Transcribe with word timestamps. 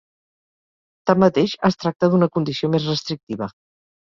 Tanmateix, 1.11 1.53
es 1.69 1.77
tracta 1.83 2.09
d'una 2.15 2.29
condició 2.39 2.71
més 2.79 2.89
restrictiva. 2.93 3.51